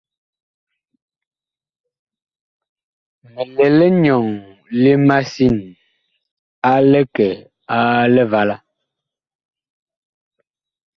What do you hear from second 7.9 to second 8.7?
Livala.